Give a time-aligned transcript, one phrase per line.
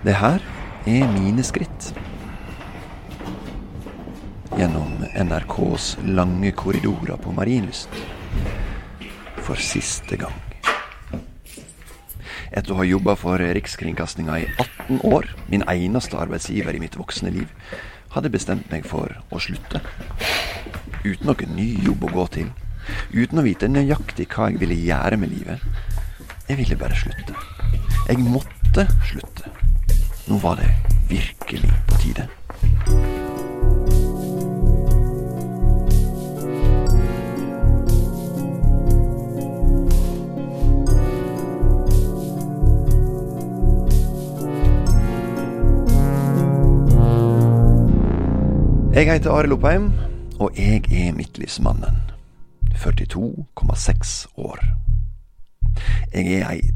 [0.00, 0.40] Det her
[0.88, 1.90] er mine skritt.
[4.56, 7.92] Gjennom NRKs lange korridorer på Marienlyst.
[9.44, 10.38] For siste gang.
[12.48, 17.34] Etter å ha jobba for Rikskringkastinga i 18 år, min eneste arbeidsgiver i mitt voksne
[17.36, 17.52] liv,
[18.16, 19.84] hadde bestemt meg for å slutte.
[21.04, 22.50] Uten noen ny jobb å gå til.
[23.12, 25.70] Uten å vite nøyaktig hva jeg ville gjøre med livet.
[26.48, 27.36] Jeg ville bare slutte.
[28.08, 29.49] Jeg måtte slutte.
[30.30, 30.74] Nå var det
[31.08, 32.28] virkelig på tide.
[48.94, 49.92] Jeg heter Arild Oppheim,
[50.38, 51.96] og jeg er midtlivsmannen.
[52.74, 54.58] 42,6 år.
[56.14, 56.69] Jeg er ei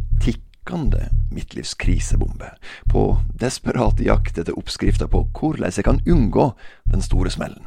[0.64, 2.50] tikkende midtlivskrisebombe,
[2.92, 6.54] på desperat jakt etter oppskrifter på hvordan jeg kan unngå
[6.90, 7.66] den store smellen.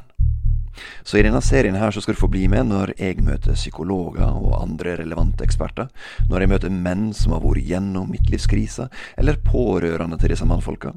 [1.04, 4.30] Så i denne serien her så skal du få bli med når jeg møter psykologer
[4.30, 5.90] og andre relevante eksperter,
[6.30, 8.88] når jeg møter menn som har vært gjennom midtlivskrisa,
[9.18, 10.94] eller pårørende til disse mannfolka.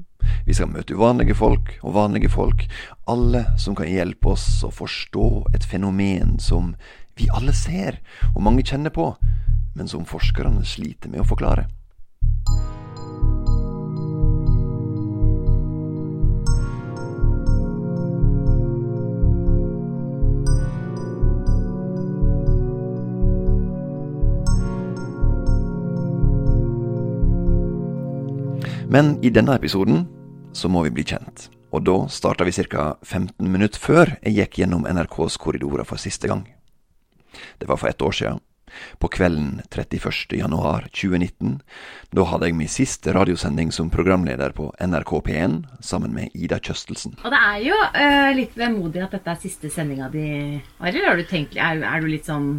[0.46, 2.64] Vi skal møte uvanlige folk og vanlige folk,
[3.08, 6.74] alle som kan hjelpe oss å forstå et fenomen som
[7.16, 8.00] vi alle ser,
[8.34, 9.14] og mange kjenner på,
[9.76, 11.68] men som forskerne sliter med å forklare.
[28.91, 30.00] Men i denne episoden
[30.52, 31.44] så må vi bli kjent.
[31.70, 32.96] Og da starta vi ca.
[33.06, 36.42] 15 minutter før jeg gikk gjennom NRKs korridorer for siste gang.
[37.62, 38.41] Det var for ett år siden.
[38.98, 40.34] På kvelden 31.
[40.41, 41.61] januar 2019.
[42.11, 47.14] Da hadde jeg min siste radiosending som programleder på NRK P1 sammen med Ida Kjøstelsen.
[47.22, 51.30] Og det er jo uh, litt vemodig at dette er siste sendinga di, Arild.
[51.55, 52.57] Er, er du litt sånn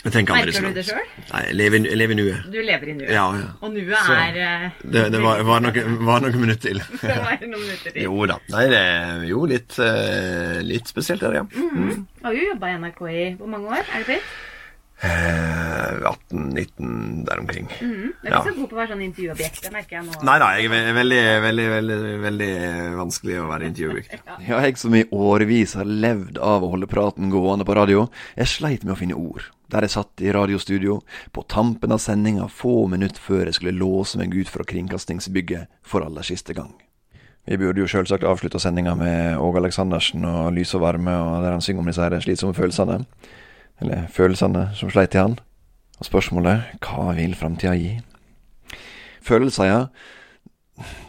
[0.00, 1.02] Merker du det sjøl?
[1.28, 2.44] Nei, jeg lever, jeg lever i nuet.
[2.48, 3.10] Du lever i nuet.
[3.12, 3.48] Ja, ja.
[3.60, 6.80] Og nuet Så- er eh, Det, det var, var, noen, var noen minutter til.
[7.02, 8.02] Det var noen minutter til.
[8.06, 8.38] Jo da.
[8.54, 11.42] Nei, det er jo litt, eh, litt spesielt, det, ja.
[11.44, 12.06] Mhm.
[12.16, 13.84] Du har jo jobba i NRK i hvor mange år?
[13.92, 14.32] Er det blitt?
[15.02, 15.96] Eh,
[16.30, 17.64] 18-19 der omkring.
[17.80, 18.12] Mhm.
[18.22, 18.40] Du er Ja.
[18.40, 20.22] ikke så god på å være sånn intervjuobjekt, det merker jeg nå.
[20.24, 22.50] Nei da, jeg er veldig, veldig, veldig, veldig
[22.98, 24.20] vanskelig å være intervjuobjekt.
[24.48, 28.46] Ja, jeg som i årevis har levd av å holde praten gående på radio, jeg
[28.46, 29.42] sleit med å finne ord.
[29.70, 31.00] Der jeg satt i radiostudio,
[31.32, 36.02] på tampen av sendinga få minutter før jeg skulle låse meg ut fra kringkastingsbygget for
[36.04, 36.74] aller siste gang.
[37.46, 41.52] Vi burde jo selvsagt avslutta sendinga med Åge Aleksandersen og Lys og varme, og der
[41.56, 43.06] han synger om disse slitsomme følelsene.
[43.80, 45.38] Eller følelsene som sleit i han.
[46.00, 47.94] Og spørsmålet hva vil framtida gi?
[49.24, 49.80] Følelser, ja.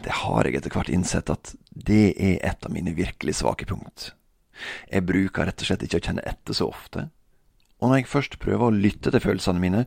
[0.04, 4.10] Det har jeg etter hvert innsett at det er et av mine virkelig svake punkt.
[4.92, 7.08] Jeg bruker rett og slett ikke å kjenne etter så ofte.
[7.80, 9.86] Og når jeg først prøver å lytte til følelsene mine,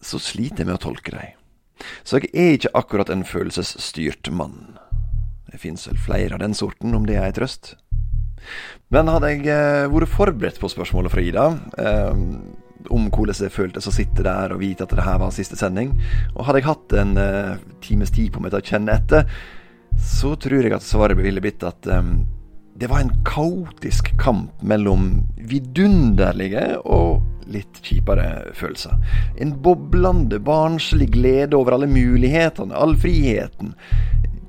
[0.00, 1.36] så sliter jeg med å tolke dem.
[2.04, 4.78] Så jeg er ikke akkurat en følelsesstyrt mann.
[5.50, 7.74] Det fins vel flere av den sorten, om det er ei trøst.
[8.90, 11.46] Men hadde jeg eh, vært forberedt på spørsmålet fra Ida,
[11.78, 12.24] eh,
[12.90, 15.92] om hvordan det føltes å sitte der og vite at det her var siste sending,
[16.34, 19.30] og hadde jeg hatt en eh, times tid på meg til å kjenne etter,
[20.00, 22.12] så tror jeg at svaret ville blitt at eh,
[22.80, 25.20] det var en kaotisk kamp mellom
[25.50, 27.20] vidunderlige og
[27.50, 28.94] litt kjipere følelser.
[29.42, 33.74] En boblende, barnslig glede over alle mulighetene, all friheten.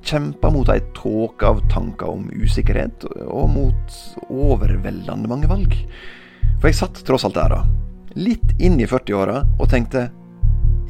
[0.02, 3.98] Kjempa mot ei tåke av tanker om usikkerhet, og mot
[4.30, 5.76] overveldende mange valg.
[6.60, 7.62] For jeg satt tross alt der, da,
[8.18, 10.10] litt inn i 40-åra, og tenkte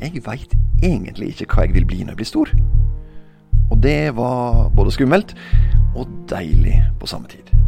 [0.01, 2.53] jeg veit egentlig ikke hva jeg vil bli når jeg blir stor.
[3.71, 5.35] Og det var både skummelt
[5.95, 7.60] og deilig på samme tid.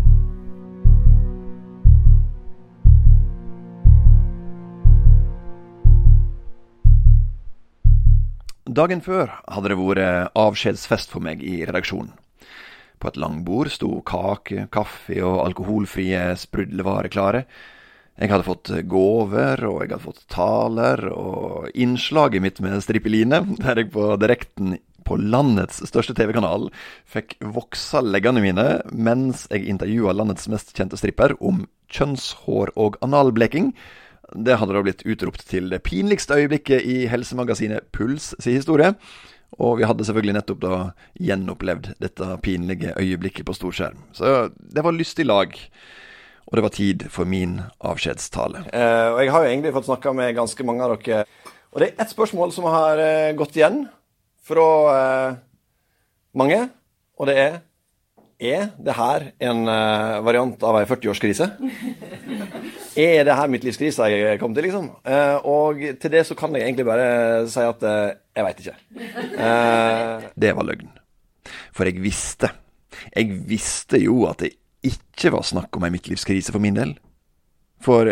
[8.73, 12.13] Dagen før hadde det vært avskjedsfest for meg i redaksjonen.
[12.97, 17.43] På et langbord sto kake, kaffe og alkoholfrie sprudlevarer klare.
[18.17, 23.83] Jeg hadde fått gaver, og jeg hadde fått taler, og innslaget mitt med strippeline, der
[23.83, 26.69] jeg på direkten på landets største TV-kanal
[27.11, 33.73] fikk voksa leggene mine mens jeg intervjua landets mest kjente stripper om kjønnshår og analbleking.
[34.33, 38.93] Det hadde da blitt utropt til det pinligste øyeblikket i helsemagasinet Puls sin historie.
[39.61, 40.77] Og vi hadde selvfølgelig nettopp da
[41.21, 43.99] gjenopplevd dette pinlige øyeblikket på storskjerm.
[44.17, 45.53] Så det var lystig lag.
[46.49, 48.65] Og det var tid for min avskjedstale.
[48.73, 51.27] Eh, og jeg har jo egentlig fått snakka med ganske mange av dere.
[51.73, 53.85] Og det er ett spørsmål som har eh, gått igjen
[54.43, 55.37] fra, eh,
[56.37, 56.65] mange,
[57.17, 57.61] og det er
[58.43, 61.45] Er det her en uh, variant av ei 40-årskrise?
[62.99, 64.89] er det her midtlivskrisa jeg kom til, liksom?
[65.05, 67.07] Uh, og til det så kan jeg egentlig bare
[67.51, 68.75] si at uh, jeg veit ikke.
[70.45, 70.91] det var løgn.
[71.73, 72.51] For jeg visste.
[73.15, 74.53] Jeg visste jo at det
[74.83, 76.95] ikke var snakk om ei midtlivskrise for min del.
[77.83, 78.09] For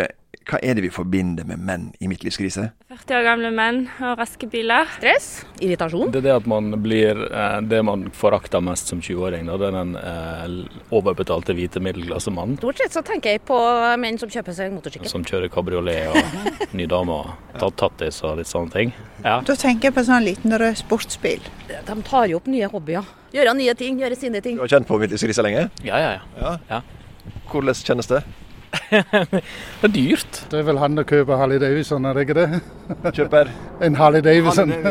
[0.49, 2.71] hva er det vi forbinder med menn i midtlivskrise?
[2.89, 4.89] 40 år gamle menn og raske biler.
[4.97, 5.27] Stress,
[5.61, 6.09] irritasjon.
[6.13, 9.47] Det er det at man blir eh, det man forakter mest som 20-åring.
[9.47, 12.57] Det er den eh, overbetalte hvite middelklassemannen.
[12.61, 13.59] Stort sett så tenker jeg på
[14.01, 15.11] menn som kjøper seg motorsykkel.
[15.13, 18.93] Som kjører kabriolet og ny dame og tar tattis og litt sånne ting.
[19.21, 19.39] Ja.
[19.45, 21.51] Da tenker jeg på en sånn liten rød sportsbil.
[21.69, 23.05] De tar jo opp nye hobbyer.
[23.31, 24.57] Gjøre nye ting, gjøre sine ting.
[24.57, 25.69] Du har kjent på midtlivskrise lenge?
[25.85, 26.55] Ja, ja, ja.
[26.67, 26.81] ja.
[27.51, 28.25] Hvordan kjennes det?
[28.91, 30.45] det er dyrt.
[30.51, 32.61] Det er vel han som kjøper Harley Davidson, er det ikke det?
[33.17, 33.51] Kjøper?
[33.85, 34.71] En Harley Davidson.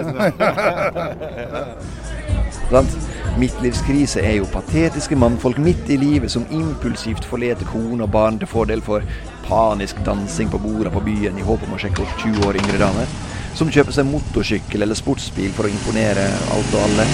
[2.71, 2.93] Sant?
[3.39, 8.51] Midtlivskrise er jo patetiske mannfolk midt i livet som impulsivt forlater kone og barn til
[8.51, 9.07] fordel for
[9.47, 12.81] panisk dansing på borda på byen i håp om å sjekke opp 20 år yngre
[12.83, 13.15] damer.
[13.59, 16.27] Som kjøper seg motorsykkel eller sportsbil for å imponere
[16.57, 17.07] alt og alle.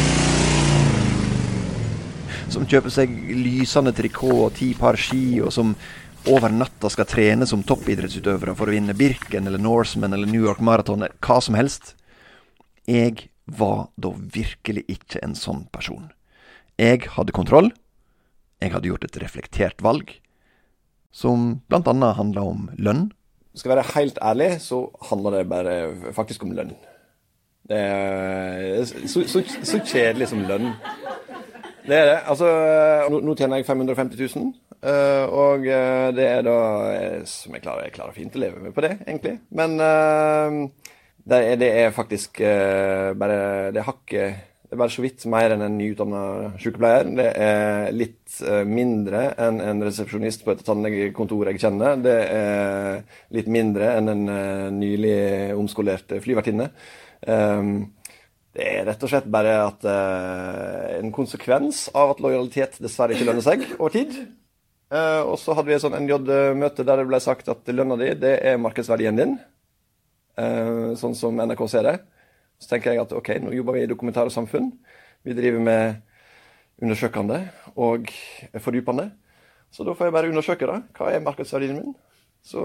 [2.53, 5.75] Som kjøper seg lysende trikot og ti par ski, og som
[6.27, 10.61] over natta skal trene som toppidrettsutøvere for å vinne Birken eller Norseman eller New York
[10.65, 11.95] Marathon, hva som helst.
[12.87, 16.09] Jeg var da virkelig ikke en sånn person.
[16.81, 17.71] Jeg hadde kontroll.
[18.63, 20.11] Jeg hadde gjort et reflektert valg,
[21.13, 23.09] som annet handla om lønn.
[23.57, 25.75] Skal jeg være helt ærlig, så handler det bare
[26.17, 26.75] faktisk om lønn.
[27.67, 30.71] Det er så, så, så kjedelig som lønn.
[31.87, 32.19] Det er det.
[32.27, 32.51] Altså,
[33.11, 34.53] nå, nå tjener jeg 550 000.
[34.85, 36.59] Uh, og uh, det er da
[36.93, 39.39] eh, som jeg klarer, jeg klarer fint å leve med på det, egentlig.
[39.57, 40.59] Men uh,
[41.25, 42.39] det, er, det, er, faktisk
[43.19, 46.23] bare Det hakket Det er bare så vidt mer enn en nyutdanna
[46.63, 47.11] sykepleier.
[47.19, 51.99] Det er litt mindre enn en resepsjonist på et tannlegekontor jeg kjenner.
[52.03, 53.03] Det er
[53.35, 54.25] litt mindre enn en
[54.79, 55.19] nylig
[55.55, 56.67] omskolert flyvertinne.
[57.23, 59.87] det er rett og slett bare at
[60.99, 64.19] en konsekvens av at lojalitet dessverre ikke lønner seg over tid.
[64.87, 68.13] Uh, og så hadde vi et sånn NJ-møte der det ble sagt at lønna di,
[68.23, 69.35] det er markedsverdien din.
[70.39, 71.97] Uh, sånn som NRK ser det.
[72.63, 74.71] Så tenker jeg at OK, nå jobber vi i dokumentar og samfunn.
[75.27, 75.99] Vi driver med
[76.83, 77.41] undersøkende
[77.75, 78.13] og
[78.63, 79.11] fordypende.
[79.75, 80.79] Så da får jeg bare undersøke det.
[80.97, 81.97] Hva er markedsverdien min?
[82.47, 82.63] Så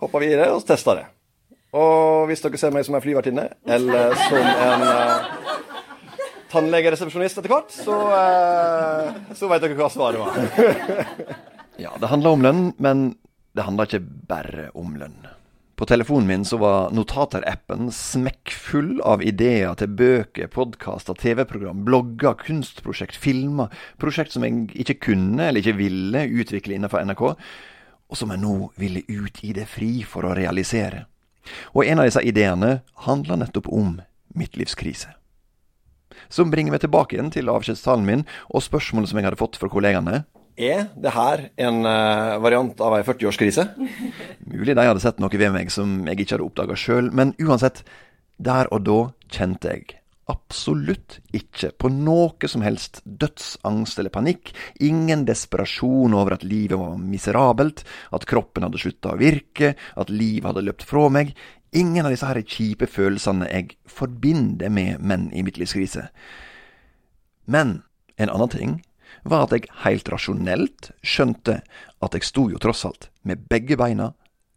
[0.00, 1.06] hopper vi i det og tester det.
[1.76, 5.52] Og hvis dere ser meg som en flyvertinne, eller som en uh,
[6.48, 11.52] tannlegeresepsjonist etter hvert, så, uh, så vet dere hva svaret var.
[11.78, 13.02] Ja, det handler om lønn, men
[13.54, 15.28] det handler ikke bare om lønn.
[15.78, 23.14] På telefonen min så var Notater-appen smekkfull av ideer til bøker, podkaster, TV-program, blogger, kunstprosjekt,
[23.14, 23.70] filmer.
[24.02, 27.22] Prosjekt som jeg ikke kunne eller ikke ville utvikle innenfor NRK,
[28.10, 31.04] og som jeg nå ville ut i det fri for å realisere.
[31.78, 34.00] Og en av disse ideene handler nettopp om
[34.34, 35.14] midtlivskrise.
[36.26, 39.70] Som bringer meg tilbake igjen til avskjedstalen min og spørsmålet som jeg hadde fått fra
[39.70, 40.24] kollegaene.
[40.58, 43.68] Er det her en uh, variant av ei 40-årskrise?
[44.52, 47.84] Mulig de hadde sett noe ved meg som jeg ikke hadde oppdaga sjøl, men uansett,
[48.42, 48.98] der og da
[49.30, 54.50] kjente jeg absolutt ikke på noe som helst dødsangst eller panikk,
[54.84, 60.50] ingen desperasjon over at livet var miserabelt, at kroppen hadde slutta å virke, at livet
[60.50, 61.32] hadde løpt fra meg.
[61.76, 66.08] Ingen av disse her kjipe følelsene jeg forbinder med menn i midtlivskrise.
[67.48, 67.78] Men
[68.18, 68.78] en annen ting
[69.24, 71.60] var at jeg helt rasjonelt skjønte
[72.04, 74.12] at jeg sto jo tross alt med begge beina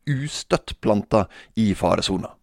[0.10, 1.28] ustøtt planta
[1.60, 2.34] i faresona.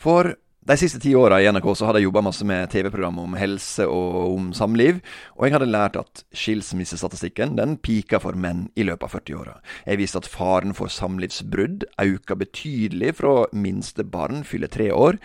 [0.00, 0.34] For
[0.70, 3.86] de siste ti åra i NRK så hadde jeg jobba masse med TV-program om helse
[3.88, 5.00] og om samliv,
[5.38, 9.56] og jeg hadde lært at skilsmissestatistikken den pika for menn i løpet av 40-åra.
[9.88, 15.18] Jeg viste at faren for samlivsbrudd auka betydelig fra minste barn fyller tre år,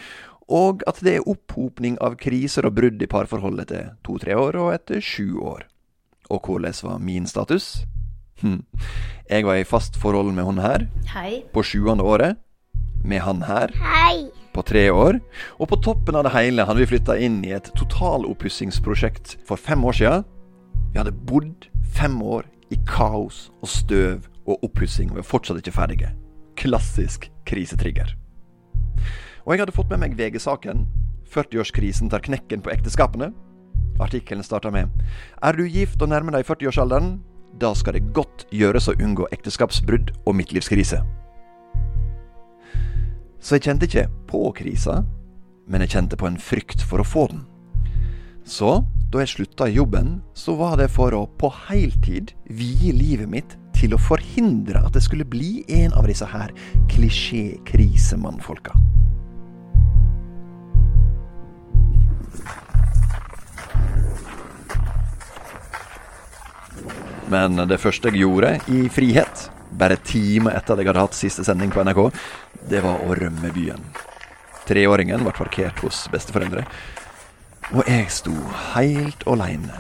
[0.48, 4.74] og at det er opphopning av kriser og brudd i parforholdet etter to-tre år og
[4.80, 5.68] etter sju år.
[6.30, 7.86] Og hvordan var min status?
[8.42, 8.64] Hm.
[9.30, 11.44] Jeg var i fast forhold med hun her Hei.
[11.54, 12.38] på sjuende året.
[13.04, 14.28] Med han her Hei.
[14.54, 15.20] på tre år.
[15.60, 19.86] Og på toppen av det hele hadde vi flytta inn i et totaloppussingsprosjekt for fem
[19.86, 20.24] år sia.
[20.92, 25.62] Vi hadde bodd fem år i kaos og støv og oppussing, og vi var fortsatt
[25.62, 26.12] ikke ferdige.
[26.58, 28.16] Klassisk krisetrigger.
[29.46, 30.86] Og jeg hadde fått med meg VG-saken
[31.36, 33.32] 40-årskrisen tar knekken på ekteskapene.
[34.00, 34.90] Artikkelen starter med
[35.42, 37.20] Er du gift og nærmer deg 40-årsalderen?
[37.60, 41.00] Da skal det godt gjøres å unngå ekteskapsbrudd og midtlivskrise.
[43.40, 45.04] Så jeg kjente ikke på krisa,
[45.70, 47.46] men jeg kjente på en frykt for å få den.
[48.44, 48.82] Så
[49.14, 53.56] da jeg slutta i jobben, så var det for å på heltid vie livet mitt
[53.76, 56.52] til å forhindre at det skulle bli en av disse her
[56.92, 58.76] klisjé-krisemannfolka.
[67.32, 71.46] Men det første jeg gjorde i frihet, bare timer etter at jeg hadde hatt siste
[71.48, 72.04] sending på NRK,
[72.70, 73.82] det var å rømme byen.
[74.66, 76.66] Treåringen ble parkert hos besteforeldre,
[77.74, 78.34] og jeg sto
[78.76, 79.74] helt aleine.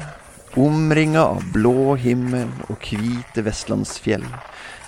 [0.57, 4.25] Omringa av blå himmel og hvite vestlandsfjell.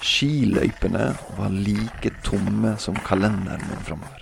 [0.01, 4.16] Skiløypene var like tomme som kalenderen min framover.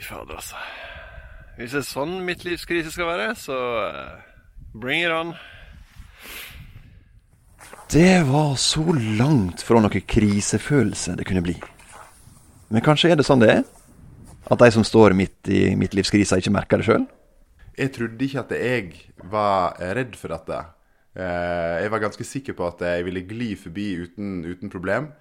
[0.00, 0.56] Fy fader, altså.
[1.58, 4.22] Hvis det er sånn mitt livskrise skal være, så eh,
[4.72, 5.34] bring it on.
[7.92, 11.58] Det var så langt fra noe krisefølelse det kunne bli.
[12.72, 13.62] Men kanskje er det sånn det er?
[14.48, 17.08] At de som står midt i midtlivskrisa, ikke merker det sjøl?
[17.76, 18.90] Jeg trodde ikke at jeg
[19.28, 20.64] var redd for dette.
[21.12, 25.12] Eh, jeg var ganske sikker på at jeg ville gli forbi uten, uten problem.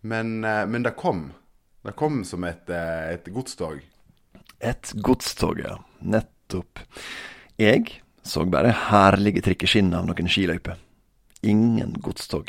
[0.00, 1.26] Men, eh, men det kom.
[1.84, 3.84] Det kom som et, eh, et godstog.
[4.64, 5.76] Et godstog, ja.
[6.00, 6.80] Nettopp.
[7.60, 10.78] Jeg så bare herlige trikkeskinner av noen skiløyper.
[11.44, 12.48] Ingen godstog.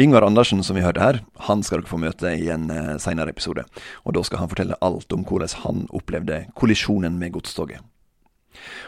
[0.00, 3.34] Yngvar Andersen, som vi hørte her, han skal dere få møte i en seinere senere
[3.34, 3.66] episode.
[4.08, 7.84] Og da skal han fortelle alt om hvordan han opplevde kollisjonen med godstoget.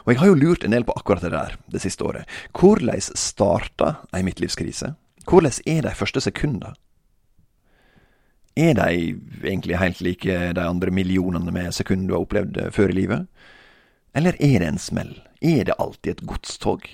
[0.04, 2.24] Og jeg har jo lurt en del på akkurat det der det siste året.
[2.56, 4.94] Hvordan starta ei midtlivskrise?
[5.28, 6.72] Hvordan er de første sekundene?
[8.54, 8.88] Er de
[9.42, 13.26] egentlig helt like de andre millionene med sekunder du har opplevd før i livet?
[14.14, 15.16] Eller er det en smell?
[15.42, 16.86] Er det alltid et godstog?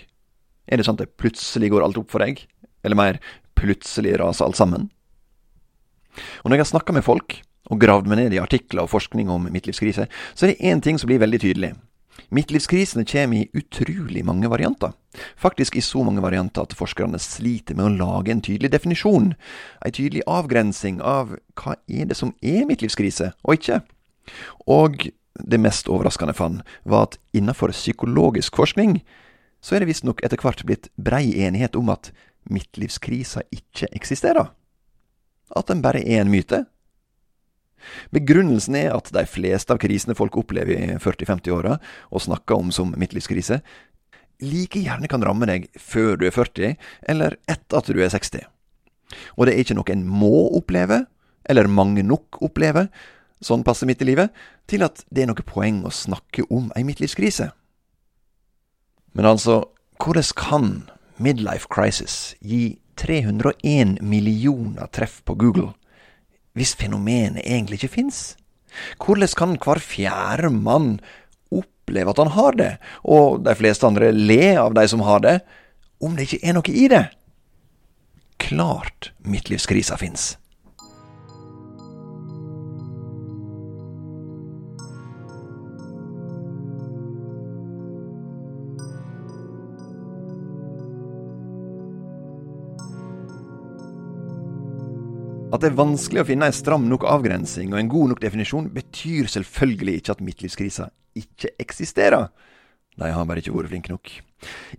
[0.70, 2.40] Er det sånn at det plutselig går alt opp for deg?
[2.86, 3.20] Eller mer,
[3.60, 4.88] plutselig raser alt sammen?
[6.40, 9.28] Og når jeg har snakka med folk, og gravd meg ned i artikler og forskning
[9.30, 11.74] om midtlivskrise, så er det én ting som blir veldig tydelig.
[12.30, 14.92] Midtlivskrisene kommer i utrolig mange varianter.
[15.36, 19.32] Faktisk i så mange varianter at forskerne sliter med å lage en tydelig definisjon.
[19.84, 23.80] En tydelig avgrensing av hva er det som er midtlivskrise, og ikke.
[24.70, 29.00] Og det mest overraskende fant, var at innenfor psykologisk forskning
[29.60, 32.12] så er det visstnok etter hvert blitt brei enighet om at
[32.50, 34.52] midtlivskrisa ikke eksisterer.
[35.56, 36.64] At den bare er en myte.
[38.14, 41.78] Begrunnelsen er at de fleste av krisene folk opplever i 40-50-åra,
[42.10, 43.60] og snakker om som midtlivskrise,
[44.40, 46.76] like gjerne kan ramme deg før du er 40,
[47.12, 48.46] eller etter at du er 60.
[49.36, 51.04] Og det er ikke noe en må oppleve,
[51.48, 52.88] eller mange nok opplever,
[53.40, 54.32] sånn passer midt i livet,
[54.68, 57.50] til at det er noe poeng å snakke om ei midtlivskrise.
[59.16, 59.64] Men altså,
[60.00, 60.70] hvordan kan
[61.20, 65.72] midlife crisis gi 301 millioner treff på Google
[66.60, 68.20] hvis fenomenet egentlig ikke fins?
[69.00, 70.98] Hvordan kan hver fjerde mann
[71.50, 75.40] oppleve at han har det, og de fleste andre le av de som har det,
[76.00, 77.06] om det ikke er noe i det?
[78.40, 80.34] Klart midtlivskrisa fins.
[95.60, 98.70] At det er vanskelig å finne en stram nok avgrensing og en god nok definisjon,
[98.72, 100.86] betyr selvfølgelig ikke at midtlivskrisa
[101.20, 102.30] ikke eksisterer.
[102.96, 104.08] De har bare ikke vært flinke nok.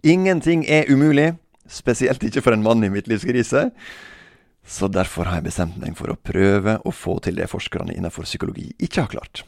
[0.02, 1.36] Ingenting er umulig,
[1.70, 3.68] spesielt ikke for en mann i midtlivskrise.
[4.66, 8.26] Så derfor har jeg bestemt meg for å prøve å få til det forskerne innenfor
[8.26, 9.46] psykologi ikke har klart.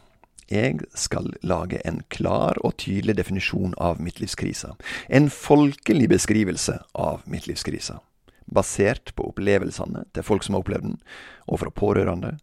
[0.54, 4.76] Jeg skal lage en klar og tydelig definisjon av midtlivskrisa.
[5.10, 8.04] En folkelig beskrivelse av midtlivskrisa
[8.46, 11.00] basert på opplevelsene til folk som har opplevd den,
[11.48, 12.38] og fra pårørende.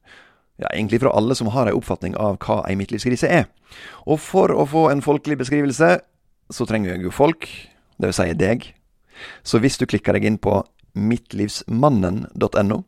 [0.61, 3.49] Ja, egentlig fra alle som har en oppfatning av hva ei midtlivskrise er.
[4.05, 5.95] Og for å få en folkelig beskrivelse,
[6.51, 7.49] så trenger jeg jo folk,
[8.01, 8.67] det vil si deg.
[9.45, 10.61] Så hvis du klikker deg inn på
[10.99, 12.83] mittlivsmannen.no,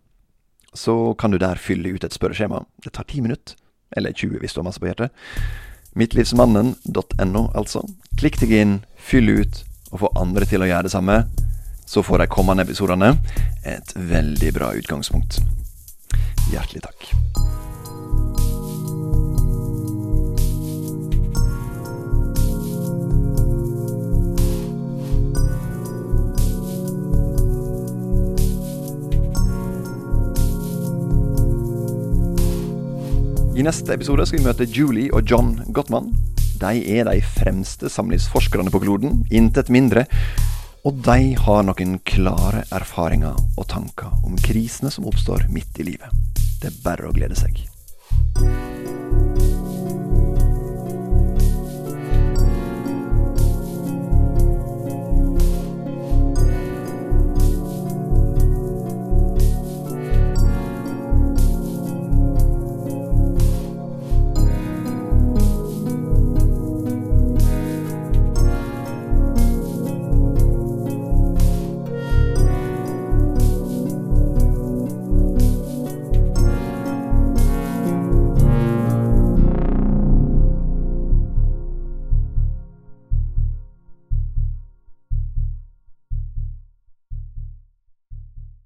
[0.73, 2.64] så kan du der fylle ut et spørreskjema.
[2.85, 3.57] Det tar ti minutter,
[3.97, 5.12] eller 20 hvis du har masse på hjertet.
[5.97, 7.85] Mittlivsmannen.no, altså.
[8.21, 11.19] Klikk deg inn, fyll ut, og få andre til å gjøre det samme
[11.86, 13.14] så får de kommende episodene
[13.64, 15.40] et veldig bra utgangspunkt.
[16.52, 17.12] Hjertelig takk.
[33.52, 36.08] I neste episode skal vi møte Julie og John Gottman.
[36.58, 40.06] De er de fremste samlivsforskerne på kloden, intet mindre.
[40.82, 46.10] Og de har noen klare erfaringer og tanker om krisene som oppstår midt i livet.
[46.58, 47.62] Det er bare å glede seg.